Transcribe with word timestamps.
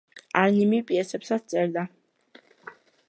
არნიმი 0.43 0.79
პიესებსაც 0.91 1.45
წერდა. 1.53 1.85